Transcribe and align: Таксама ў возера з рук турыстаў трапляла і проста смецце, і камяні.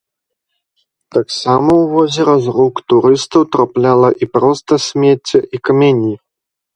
Таксама 1.17 1.67
ў 1.83 1.85
возера 1.95 2.33
з 2.45 2.53
рук 2.55 2.81
турыстаў 2.93 3.41
трапляла 3.57 4.09
і 4.27 4.29
проста 4.39 4.73
смецце, 4.87 5.39
і 5.59 5.61
камяні. 5.71 6.11